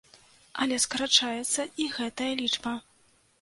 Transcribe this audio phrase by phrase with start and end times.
[0.63, 2.75] Але скарачаецца і гэтая лічба.